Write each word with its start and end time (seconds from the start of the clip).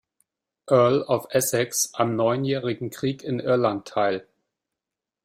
Earl 0.67 1.03
of 1.03 1.27
Essex 1.29 1.91
am 1.93 2.15
Neunjährigen 2.15 2.89
Krieg 2.89 3.21
in 3.23 3.39
Irland 3.39 3.87
teil. 3.87 4.27